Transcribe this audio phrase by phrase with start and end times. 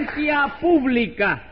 [0.00, 1.42] Audiencia pública.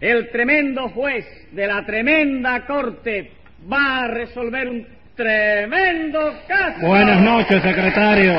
[0.00, 3.32] El tremendo juez de la tremenda corte
[3.70, 6.86] va a resolver un tremendo caso.
[6.86, 8.32] Buenas noches, secretario.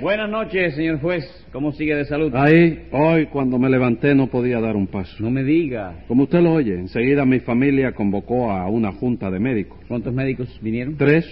[0.00, 1.24] Buenas noches, señor juez.
[1.52, 2.34] ¿Cómo sigue de salud?
[2.34, 5.14] Ahí, hoy, cuando me levanté, no podía dar un paso.
[5.18, 6.04] No me diga.
[6.08, 9.78] Como usted lo oye, enseguida mi familia convocó a una junta de médicos.
[9.88, 10.96] ¿Cuántos médicos vinieron?
[10.96, 11.26] Tres.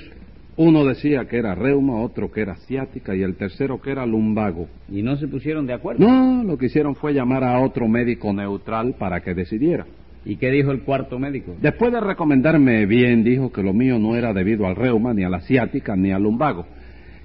[0.57, 4.69] Uno decía que era reuma, otro que era ciática y el tercero que era lumbago.
[4.89, 6.07] ¿Y no se pusieron de acuerdo?
[6.07, 9.85] No, lo que hicieron fue llamar a otro médico neutral para que decidiera.
[10.25, 11.55] ¿Y qué dijo el cuarto médico?
[11.61, 15.29] Después de recomendarme bien, dijo que lo mío no era debido al reuma, ni a
[15.29, 16.67] la ciática, ni al lumbago.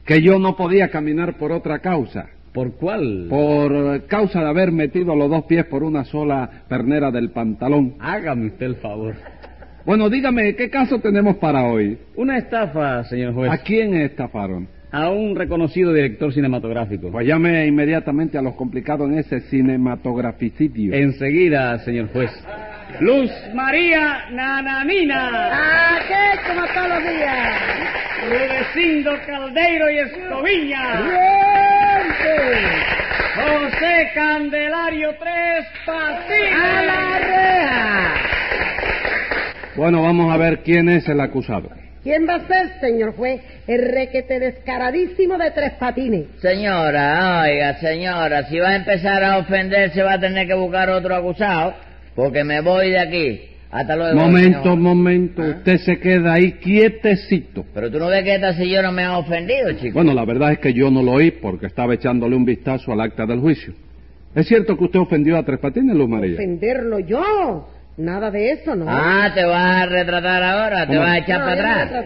[0.05, 2.29] Que yo no podía caminar por otra causa.
[2.51, 3.27] ¿Por cuál?
[3.29, 7.93] Por causa de haber metido los dos pies por una sola pernera del pantalón.
[7.99, 9.15] Hágame usted el favor.
[9.89, 11.97] Bueno, dígame, ¿qué caso tenemos para hoy?
[12.15, 13.51] Una estafa, señor juez.
[13.51, 14.69] ¿A quién estafaron?
[14.91, 17.09] A un reconocido director cinematográfico.
[17.09, 20.93] Pues llame inmediatamente a los complicados en ese cinematograficidio.
[20.93, 22.29] Enseguida, señor juez.
[22.99, 25.95] Luz María Nananina.
[25.95, 27.59] Aquí como todos los días.
[28.29, 31.01] Rudecindo Caldeiro y Escoviña.
[31.01, 32.29] ¡Bien!
[33.37, 36.53] José Candelario Tres Patines.
[36.53, 37.48] ¡A la reja!
[39.75, 41.69] Bueno, vamos a ver quién es el acusado.
[42.03, 43.41] ¿Quién va a ser, señor juez?
[43.67, 46.27] El requete descaradísimo de tres patines.
[46.41, 51.13] Señora, oiga, señora, si va a empezar a ofenderse va a tener que buscar otro
[51.13, 51.73] acusado,
[52.15, 53.41] porque me voy de aquí.
[53.71, 54.15] Hasta luego.
[54.17, 54.77] Momento, señor.
[54.77, 55.43] momento.
[55.43, 55.55] ¿Ah?
[55.57, 57.65] Usted se queda ahí quietecito.
[57.73, 59.93] Pero tú no ves que esta señora me ha ofendido, chico.
[59.93, 63.01] Bueno, la verdad es que yo no lo oí porque estaba echándole un vistazo al
[63.01, 63.73] acta del juicio.
[64.33, 66.33] ¿Es cierto que usted ofendió a Tres Patines, Luz María?
[66.33, 67.67] ¿Ofenderlo yo?
[67.99, 68.85] Nada de eso, ¿no?
[68.87, 72.05] Ah, te vas a retratar ahora, te vas a echar No, para atrás.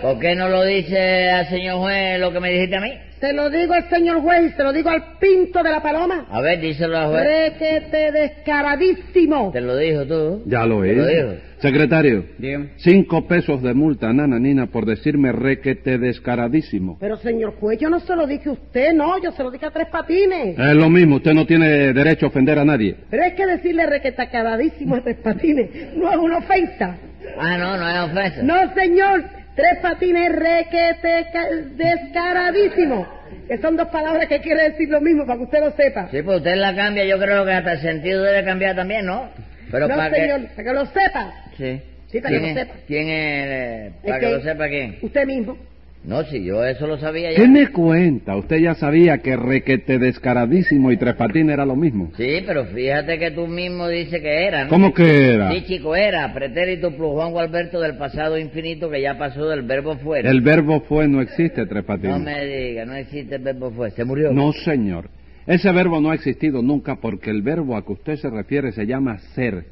[0.00, 2.92] ¿Por qué no lo dice al señor juez lo que me dijiste a mí?
[3.22, 6.26] Se lo digo al señor juez, se lo digo al pinto de la paloma.
[6.28, 7.24] A ver, díselo al juez.
[7.24, 9.50] Requete descaradísimo.
[9.52, 10.42] Te lo dijo tú.
[10.46, 11.16] Ya lo Te lo es.
[11.16, 11.42] dijo.
[11.58, 12.70] Secretario, Dígame.
[12.78, 16.96] cinco pesos de multa, nananina, por decirme requete descaradísimo.
[16.98, 19.66] Pero señor juez, yo no se lo dije a usted, no, yo se lo dije
[19.66, 20.58] a tres patines.
[20.58, 22.96] Es lo mismo, usted no tiene derecho a ofender a nadie.
[23.08, 26.96] Pero es que decirle requetacaradísimo a tres patines no es una ofensa.
[27.38, 28.42] Ah, no, no es ofensa.
[28.42, 29.22] No, señor,
[29.54, 33.06] tres patines requete ca- descaradísimo.
[33.48, 36.08] Que son dos palabras que quiere decir lo mismo, para que usted lo sepa.
[36.10, 39.28] Sí, pues usted la cambia, yo creo que hasta el sentido debe cambiar también, ¿no?
[39.70, 40.46] Pero no, para señor, que...
[40.48, 41.34] para que lo sepa.
[41.56, 41.82] Sí.
[42.08, 42.74] Sí, para que ¿Quién lo sepa.
[42.86, 43.92] ¿Quién es?
[43.92, 44.30] Es para que...
[44.30, 44.98] lo sepa quién.
[45.02, 45.56] Usted mismo.
[46.04, 47.36] No, si yo eso lo sabía ya.
[47.36, 48.36] ¿Qué me cuenta?
[48.36, 52.10] Usted ya sabía que requete descaradísimo y Tres Patines era lo mismo.
[52.16, 54.70] Sí, pero fíjate que tú mismo dices que era, ¿no?
[54.70, 55.52] ¿Cómo que era?
[55.52, 59.96] Sí, chico, era pretérito plus Juan Gualberto del pasado infinito que ya pasó del verbo
[59.98, 60.28] fuera.
[60.28, 62.18] El verbo fue no existe, Tres Patines.
[62.18, 63.92] No me diga, no existe el verbo fue.
[63.92, 64.32] ¿Se murió?
[64.32, 65.08] No, señor.
[65.46, 68.86] Ese verbo no ha existido nunca porque el verbo a que usted se refiere se
[68.86, 69.66] llama ser.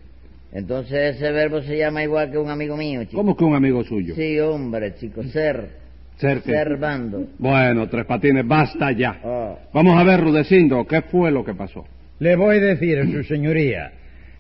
[0.53, 3.17] Entonces ese verbo se llama igual que un amigo mío, chico.
[3.17, 4.15] ¿Cómo que un amigo suyo?
[4.15, 5.90] Sí, hombre, chico, ser.
[6.21, 6.53] Ser que...
[6.53, 7.27] Servando.
[7.39, 9.19] Bueno, Tres Patines, basta ya.
[9.25, 9.59] Oh.
[9.73, 11.87] Vamos a ver, Rudecindo, ¿qué fue lo que pasó?
[12.19, 13.93] Le voy a decir, su señoría.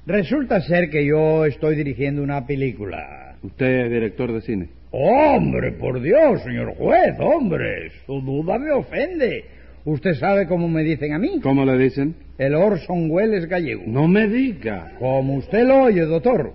[0.06, 3.36] Resulta ser que yo estoy dirigiendo una película.
[3.42, 4.68] Usted es director de cine.
[4.90, 9.44] Hombre, por Dios, señor juez, hombre, su duda me ofende.
[9.84, 11.40] Usted sabe cómo me dicen a mí.
[11.42, 12.14] ¿Cómo le dicen?
[12.36, 13.84] El Orson Welles gallego.
[13.86, 14.92] No me diga.
[14.98, 16.52] Como usted lo oye, doctor.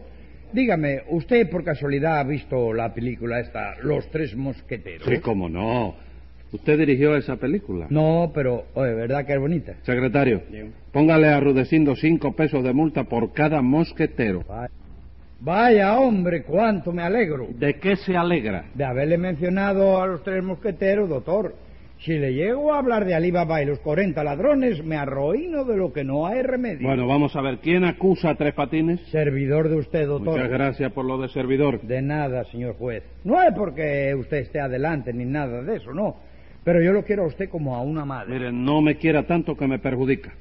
[0.56, 5.06] Dígame, ¿usted por casualidad ha visto la película esta, Los Tres Mosqueteros?
[5.06, 5.96] Sí, cómo no.
[6.54, 7.88] ¿Usted dirigió esa película?
[7.90, 9.74] No, pero, oye, ¿verdad que es bonita?
[9.82, 10.44] Secretario,
[10.94, 14.46] póngale a Rudecindo cinco pesos de multa por cada mosquetero.
[15.42, 18.68] Vaya, hombre, cuánto me alegro ¿De qué se alegra?
[18.74, 21.54] de haberle mencionado a los tres mosqueteros, doctor.
[22.06, 25.92] Si le llego a hablar de Alibaba y los 40 ladrones, me arruino de lo
[25.92, 26.88] que no hay remedio.
[26.88, 29.02] Bueno, vamos a ver, ¿quién acusa a Tres Patines?
[29.10, 30.34] Servidor de usted, doctor.
[30.34, 31.82] Muchas gracias por lo de servidor.
[31.82, 33.04] De nada, señor juez.
[33.24, 36.18] No es porque usted esté adelante ni nada de eso, no.
[36.64, 38.34] Pero yo lo quiero a usted como a una madre.
[38.34, 40.32] Mire, no me quiera tanto que me perjudica.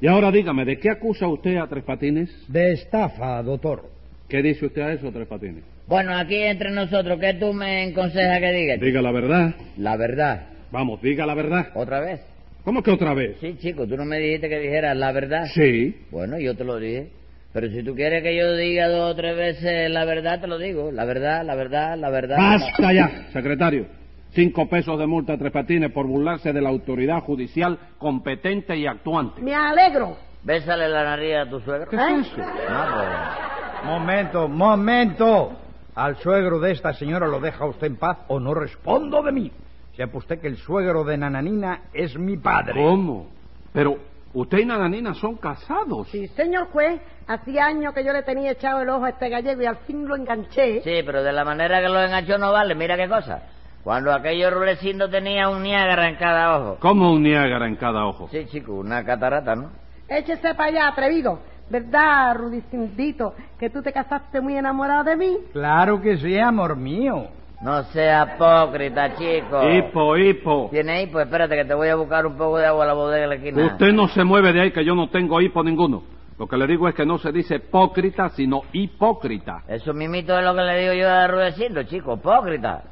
[0.00, 2.28] Y ahora dígame, ¿de qué acusa usted a Tres Patines?
[2.48, 3.88] De estafa, doctor.
[4.28, 5.62] ¿Qué dice usted a eso, Tres Patines?
[5.86, 8.76] Bueno, aquí entre nosotros, ¿qué tú me aconsejas que diga?
[8.78, 9.54] Diga la verdad.
[9.76, 10.53] La verdad.
[10.74, 11.68] Vamos, diga la verdad.
[11.74, 12.20] ¿Otra vez?
[12.64, 13.36] ¿Cómo que otra vez?
[13.40, 15.44] Sí, chico, tú no me dijiste que dijeras la verdad.
[15.54, 15.96] Sí.
[16.10, 17.12] Bueno, yo te lo dije.
[17.52, 20.58] Pero si tú quieres que yo diga dos o tres veces la verdad, te lo
[20.58, 20.90] digo.
[20.90, 22.36] La verdad, la verdad, la verdad.
[22.38, 23.86] Basta ya, secretario.
[24.30, 28.84] Cinco pesos de multa a Tres Patines por burlarse de la autoridad judicial competente y
[28.88, 29.40] actuante.
[29.42, 30.16] Me alegro.
[30.42, 31.88] Bésale la nariz a tu suegro.
[31.88, 32.00] ¿Qué ¿Eh?
[32.20, 32.38] es eso?
[32.38, 35.52] No, Momento, momento.
[35.94, 39.52] Al suegro de esta señora lo deja usted en paz o no respondo de mí.
[39.96, 42.82] Sepa usted que el suegro de Nananina es mi padre.
[42.82, 43.28] ¿Cómo?
[43.72, 43.96] Pero
[44.32, 46.08] usted y Nananina son casados.
[46.08, 49.62] Sí, señor juez, hacía años que yo le tenía echado el ojo a este gallego
[49.62, 50.82] y al fin lo enganché.
[50.82, 53.42] Sí, pero de la manera que lo enganchó no vale, mira qué cosa.
[53.84, 56.76] Cuando aquello Rulecindo tenía un Niágara en cada ojo.
[56.80, 58.28] Como un Niágara en cada ojo.
[58.32, 59.70] Sí, chico, una catarata, ¿no?
[60.08, 61.38] Échese para allá, atrevido.
[61.70, 65.38] ¿Verdad, Rudicindito, que tú te casaste muy enamorado de mí?
[65.52, 67.28] Claro que sí, amor mío.
[67.64, 69.66] No sea hipócrita, chico.
[69.70, 70.68] Hipo, hipo.
[70.70, 71.18] ¿Tiene hipo?
[71.18, 73.34] Espérate que te voy a buscar un poco de agua a la bodega de la
[73.36, 73.64] esquina.
[73.64, 76.02] Usted no se mueve de ahí que yo no tengo hipo ninguno.
[76.38, 79.62] Lo que le digo es que no se dice hipócrita, sino hipócrita.
[79.66, 82.82] Eso mismito es lo que le digo yo a Rudecindo, chico, hipócrita.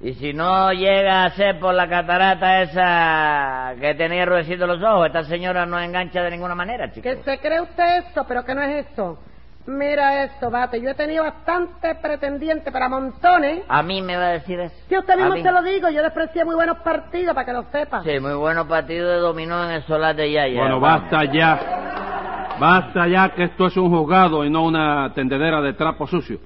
[0.00, 5.06] Y si no llega a ser por la catarata esa que tenía Rudecindo los ojos,
[5.06, 7.08] esta señora no engancha de ninguna manera, chico.
[7.08, 9.16] Que se cree usted esto, pero que no es eso.
[9.68, 10.80] Mira esto, bate.
[10.80, 13.64] Yo he tenido bastante pretendiente para montones.
[13.68, 14.74] A mí me va a decir eso.
[14.88, 18.02] Si usted mismo se lo digo, yo desprecié muy buenos partidos para que lo sepa.
[18.02, 20.58] Sí, muy bueno partido de dominó en el solar de Yaya.
[20.58, 21.10] Bueno, vamos.
[21.10, 22.56] basta ya.
[22.58, 26.38] Basta ya que esto es un juzgado y no una tendedera de trapo sucio.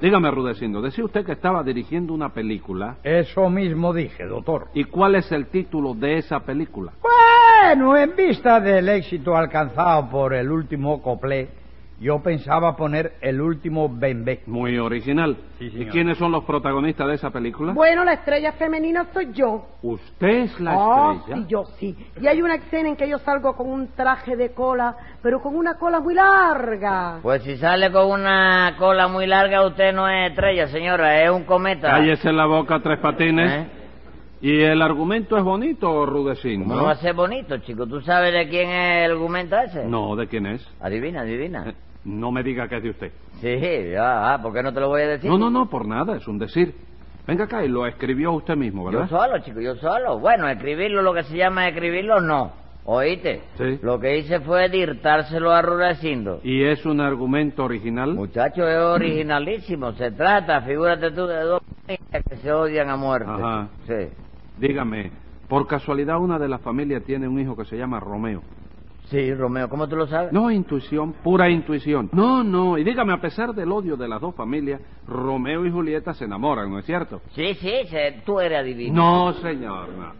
[0.00, 2.96] Dígame, Rudecindo, decía usted que estaba dirigiendo una película.
[3.02, 4.68] Eso mismo dije, doctor.
[4.72, 6.92] ¿Y cuál es el título de esa película?
[7.02, 11.59] Bueno, en vista del éxito alcanzado por el último coplé,
[12.00, 14.40] yo pensaba poner el último bembé.
[14.46, 15.36] Muy original.
[15.58, 17.74] Sí, ¿Y quiénes son los protagonistas de esa película?
[17.74, 19.66] Bueno, la estrella femenina soy yo.
[19.82, 21.36] Usted es la oh, estrella.
[21.36, 21.96] sí, yo sí.
[22.18, 25.54] Y hay una escena en que yo salgo con un traje de cola, pero con
[25.54, 27.18] una cola muy larga.
[27.20, 31.44] Pues si sale con una cola muy larga, usted no es estrella, señora, es un
[31.44, 31.90] cometa.
[31.90, 33.52] Cállese la boca, Tres Patines.
[33.52, 33.66] ¿Eh?
[34.42, 36.64] ¿Y el argumento es bonito, Rudecindo?
[36.64, 37.86] ¿Cómo no va a ser bonito, chico?
[37.86, 39.84] ¿Tú sabes de quién es el argumento ese?
[39.84, 40.66] No, ¿de quién es?
[40.80, 41.68] Adivina, adivina.
[41.68, 41.74] Eh,
[42.04, 43.12] No me diga que es de usted.
[43.40, 43.58] Sí,
[43.92, 45.30] ya, ah, ¿por qué no te lo voy a decir?
[45.30, 46.74] No, no, no, por nada, es un decir.
[47.26, 49.10] Venga acá, y lo escribió usted mismo, Yo ¿verdad?
[49.10, 50.18] solo, chico, yo solo.
[50.18, 52.52] Bueno, escribirlo, lo que se llama escribirlo, no.
[52.84, 53.42] ¿Oíste?
[53.56, 53.78] Sí.
[53.82, 56.40] Lo que hice fue dictárselo a Rudecindo.
[56.42, 58.14] ¿Y es un argumento original?
[58.14, 59.92] Muchacho, es originalísimo.
[59.92, 63.30] Se trata, figúrate tú, de dos niñas que se odian a muerte.
[63.30, 63.68] Ajá.
[63.86, 64.08] Sí.
[64.58, 65.12] Dígame,
[65.48, 68.42] por casualidad una de las familias tiene un hijo que se llama Romeo.
[69.10, 70.32] Sí, Romeo, ¿cómo tú lo sabes?
[70.32, 72.08] No intuición, pura intuición.
[72.12, 76.14] No, no, y dígame, a pesar del odio de las dos familias, Romeo y Julieta
[76.14, 77.20] se enamoran, ¿no es cierto?
[77.34, 78.94] Sí, sí, se- tú eres adivino.
[78.94, 80.12] No, señor, no.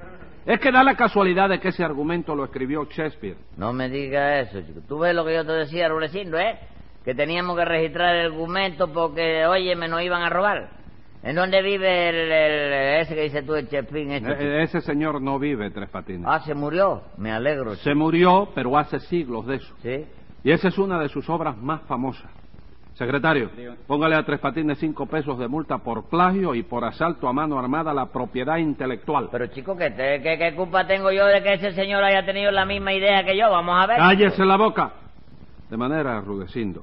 [0.45, 3.37] Es que da la casualidad de que ese argumento lo escribió Shakespeare.
[3.57, 4.81] No me digas eso, chico.
[4.89, 6.59] Tú ves lo que yo te decía, Rudecindo, ¿eh?
[7.05, 10.80] Que teníamos que registrar el argumento porque, oye, me nos iban a robar.
[11.23, 14.11] ¿En dónde vive el, el- ese que dice tú, el Chepín?
[14.11, 14.43] Este, chico?
[14.43, 16.25] Eh, ese señor no vive Tres Patines.
[16.27, 17.03] Ah, se murió.
[17.19, 17.73] Me alegro.
[17.73, 17.85] chico.
[17.85, 19.75] Se murió, pero hace siglos de eso.
[19.83, 20.07] Sí.
[20.43, 22.31] Y esa es una de sus obras más famosas.
[22.95, 23.51] Secretario,
[23.87, 27.59] póngale a Tres Patines cinco pesos de multa por plagio y por asalto a mano
[27.59, 29.29] armada a la propiedad intelectual.
[29.31, 32.51] Pero, chico, ¿qué, te- qué, qué culpa tengo yo de que ese señor haya tenido
[32.51, 33.51] la misma idea que yo?
[33.51, 33.97] Vamos a ver.
[33.99, 34.93] ¡Cállese la boca!
[35.71, 36.83] De manera, Rudecindo,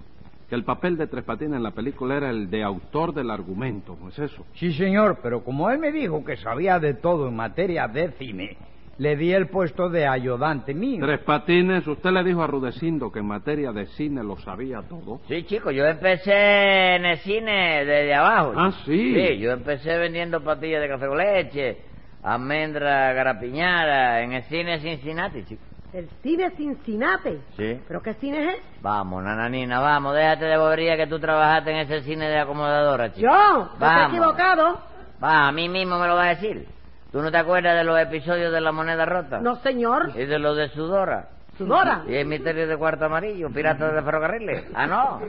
[0.50, 3.98] que el papel de Tres Patines en la película era el de autor del argumento,
[4.00, 4.46] ¿no es eso?
[4.54, 8.58] Sí, señor, pero como él me dijo que sabía de todo en materia de cine,
[8.98, 11.06] le di el puesto de ayudante mío.
[11.06, 15.22] Tres Patines, usted le dijo a Rudecindo que en materia de cine lo sabía todo.
[15.28, 18.54] Sí, chico, yo empecé en el cine desde abajo.
[18.56, 19.14] Ah, sí.
[19.14, 21.78] Sí, yo empecé vendiendo pastillas de café con leche,
[22.24, 25.62] almendra garapiñada, en el cine Cincinnati, chico.
[25.94, 27.40] El cine Cincinnati.
[27.56, 27.82] Sí.
[27.88, 28.64] ¿Pero qué cine es ese?
[28.82, 33.28] Vamos, nananina, vamos, déjate de bobería que tú trabajaste en ese cine de acomodadora, chico.
[33.28, 34.80] Yo, ¿estás equivocado?
[35.24, 36.68] Va, a mí mismo me lo vas a decir.
[37.12, 39.40] ¿Tú no te acuerdas de los episodios de La Moneda Rota?
[39.40, 40.12] No, señor.
[40.14, 41.30] Y de los de Sudora.
[41.58, 42.04] Sudora.
[42.08, 44.66] Y el misterio de Cuarto Amarillo, Piratas de Ferrocarriles.
[44.76, 45.22] Ah, no.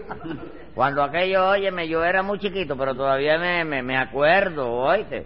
[0.75, 5.25] Cuando aquello, óyeme, yo era muy chiquito, pero todavía me, me, me acuerdo, oíste,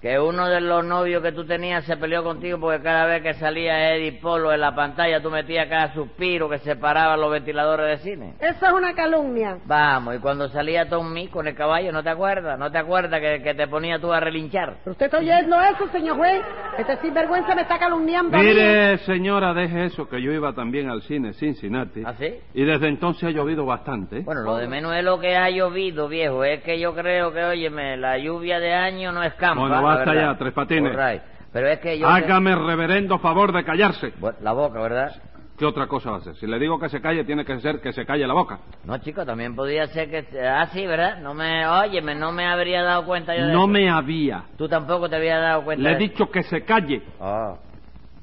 [0.00, 3.34] que uno de los novios que tú tenías se peleó contigo porque cada vez que
[3.34, 8.10] salía Eddie Polo en la pantalla tú metías cada suspiro que separaba los ventiladores de
[8.10, 8.34] cine.
[8.38, 9.58] Eso es una calumnia.
[9.64, 12.58] Vamos, y cuando salía Tom Mee con el caballo, ¿no te acuerdas?
[12.58, 14.76] ¿No te acuerdas que, que te ponía tú a relinchar?
[14.84, 16.42] ¿Pero usted está oyendo eso, señor juez?
[16.78, 18.46] Este sinvergüenza me está calumniando a mí.
[18.46, 22.02] Mire, señora, deje eso, que yo iba también al cine Cincinnati.
[22.04, 22.34] ¿Ah, sí?
[22.52, 24.20] Y desde entonces ha llovido bastante.
[24.20, 26.44] Bueno, lo de menos es lo que ha llovido, viejo.
[26.44, 29.60] Es que yo creo que, óyeme, la lluvia de año no escampa.
[29.60, 30.32] Bueno, basta verdad.
[30.32, 30.96] ya, Tres Patines.
[30.96, 31.22] All right.
[31.52, 32.06] Pero es que yo...
[32.08, 34.12] Hágame reverendo favor de callarse.
[34.42, 35.14] La boca, ¿verdad?
[35.56, 36.36] ¿Qué otra cosa va a hacer?
[36.36, 38.58] Si le digo que se calle, tiene que ser que se calle la boca.
[38.84, 40.38] No, chico, también podía ser que...
[40.46, 41.18] Ah, sí, ¿verdad?
[41.22, 41.66] No me...
[41.66, 43.68] Óyeme, no me habría dado cuenta yo de No eso.
[43.68, 44.44] me había.
[44.58, 47.02] Tú tampoco te habías dado cuenta Le he de dicho que se calle.
[47.18, 47.54] Ah.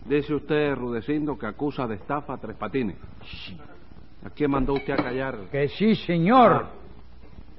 [0.06, 2.98] Dice usted, Rudecindo, que acusa de estafa a Tres Patines.
[4.24, 5.36] ¿A quién mandó usted a callar?
[5.52, 6.68] Que sí, señor.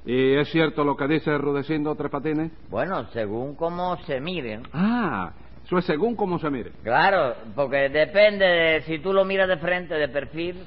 [0.05, 2.51] ¿Y es cierto lo que dice Rudecindo Tres Patines?
[2.69, 4.61] Bueno, según cómo se miren...
[4.71, 5.31] Ah,
[5.65, 6.71] Eso es según cómo se mire.
[6.83, 10.63] Claro, porque depende de si tú lo miras de frente, de perfil,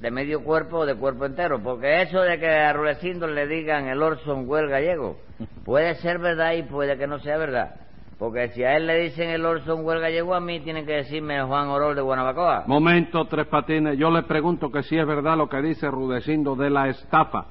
[0.00, 1.60] de medio cuerpo o de cuerpo entero.
[1.60, 5.16] Porque eso de que a Rulecindo le digan el Orson Welles gallego,
[5.64, 7.74] puede ser verdad y puede que no sea verdad.
[8.16, 11.42] Porque si a él le dicen el Orson Welles gallego, a mí tienen que decirme
[11.42, 12.64] Juan Orol de Guanabacoa.
[12.66, 13.96] Momento, Tres Patines.
[13.98, 17.46] Yo le pregunto que si es verdad lo que dice Rudecindo de la estafa.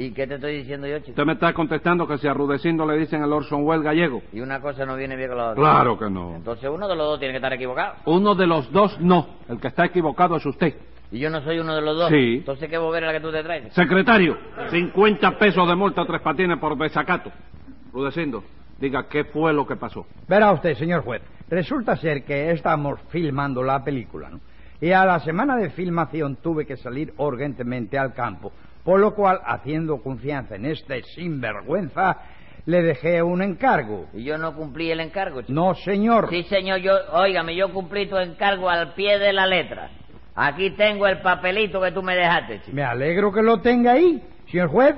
[0.00, 1.10] ¿Y qué te estoy diciendo yo, chico?
[1.10, 4.22] Usted me está contestando que si a Rudecindo le dicen el Orson Welles gallego.
[4.32, 5.62] Y una cosa no viene bien con la otra.
[5.62, 6.36] Claro que no.
[6.36, 7.96] Entonces uno de los dos tiene que estar equivocado.
[8.06, 9.26] Uno de los dos no.
[9.46, 10.74] El que está equivocado es usted.
[11.12, 12.08] Y yo no soy uno de los dos.
[12.08, 12.36] Sí.
[12.38, 13.74] Entonces, ¿qué bobera la que tú te traes?
[13.74, 14.38] Secretario,
[14.70, 17.30] 50 pesos de multa a Tres Patines por desacato.
[17.92, 18.42] Rudecindo,
[18.78, 20.06] diga qué fue lo que pasó.
[20.26, 24.40] Verá usted, señor juez, resulta ser que estamos filmando la película, ¿no?
[24.80, 28.50] Y a la semana de filmación tuve que salir urgentemente al campo,
[28.90, 32.16] por lo cual, haciendo confianza en este sinvergüenza,
[32.66, 34.08] le dejé un encargo.
[34.12, 35.52] Y yo no cumplí el encargo, chico.
[35.52, 36.28] No, señor.
[36.28, 39.90] Sí, señor, yo, óigame, yo cumplí tu encargo al pie de la letra.
[40.34, 42.72] Aquí tengo el papelito que tú me dejaste, chico.
[42.74, 44.20] Me alegro que lo tenga ahí,
[44.50, 44.96] señor juez.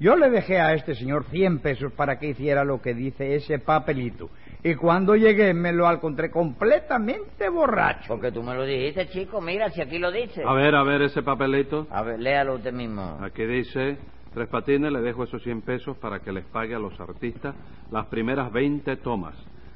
[0.00, 3.60] Yo le dejé a este señor 100 pesos para que hiciera lo que dice ese
[3.60, 4.30] papelito.
[4.64, 8.08] Y cuando llegué me lo encontré completamente borracho.
[8.08, 10.42] Porque tú me lo dijiste, chico, mira, si aquí lo dice.
[10.44, 11.86] A ver, a ver ese papelito.
[11.90, 13.18] A ver, léalo usted mismo.
[13.22, 13.98] Aquí dice,
[14.34, 17.54] Tres Patines, le dejo esos 100 pesos para que les pague a los artistas
[17.90, 19.34] las primeras 20 tomas.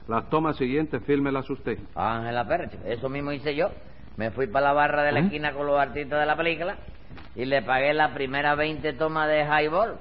[0.09, 1.79] Las tomas siguientes, fírmelas usted.
[1.95, 3.71] Ángela Pérez, eso mismo hice yo.
[4.17, 5.25] Me fui para la barra de la ¿Eh?
[5.25, 6.77] esquina con los artistas de la película
[7.35, 9.97] y le pagué las primeras 20 tomas de highball.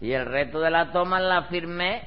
[0.00, 2.02] Y el resto de las tomas las firmé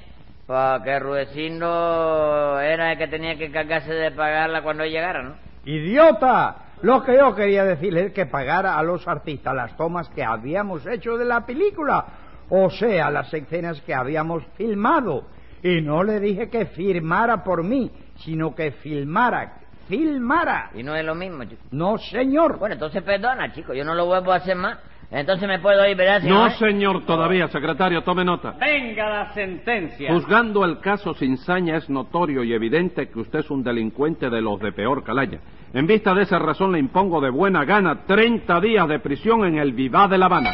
[0.49, 5.35] para que Rudecindo era el que tenía que encargarse de pagarla cuando llegara, ¿no?
[5.63, 6.55] ¡Idiota!
[6.81, 10.87] Lo que yo quería decirle es que pagara a los artistas las tomas que habíamos
[10.87, 12.03] hecho de la película,
[12.49, 15.25] o sea, las escenas que habíamos filmado.
[15.61, 19.53] Y no le dije que firmara por mí, sino que filmara,
[19.87, 20.71] filmara.
[20.73, 21.61] Y no es lo mismo, chico.
[21.69, 22.57] No, señor.
[22.57, 24.79] Bueno, entonces perdona, chico, yo no lo vuelvo a hacer más.
[25.11, 26.71] Entonces me puedo ir, ¿verdad, No, señor?
[26.71, 28.51] señor, todavía, secretario, tome nota.
[28.59, 30.13] Venga la sentencia.
[30.13, 34.39] Juzgando el caso sin saña, es notorio y evidente que usted es un delincuente de
[34.41, 35.39] los de peor calaña.
[35.73, 39.57] En vista de esa razón le impongo de buena gana 30 días de prisión en
[39.57, 40.51] el Vivá de La Habana.